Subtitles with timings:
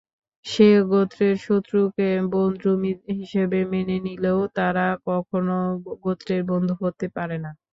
[0.45, 2.71] সে গোত্রের শত্রুকে বন্ধু
[3.13, 5.59] হিসেবে মেনে নিলেও তারা কখনও
[6.03, 7.51] গোত্রের বন্ধু হতে পারে না।